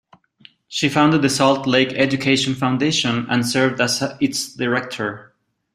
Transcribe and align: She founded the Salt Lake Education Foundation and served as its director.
She 0.67 0.89
founded 0.89 1.21
the 1.21 1.29
Salt 1.29 1.67
Lake 1.67 1.93
Education 1.93 2.55
Foundation 2.55 3.27
and 3.29 3.47
served 3.47 3.79
as 3.79 4.01
its 4.19 4.51
director. 4.51 5.35